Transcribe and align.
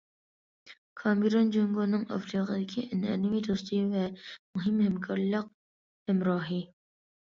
كامېرون 1.01 1.51
جۇڭگونىڭ 1.57 2.07
ئافرىقىدىكى 2.17 2.87
ئەنئەنىۋى 2.89 3.45
دوستى 3.51 3.85
ۋە 3.95 4.09
مۇھىم 4.19 4.85
ھەمكارلىق 4.91 5.57
ھەمراھى. 6.13 6.65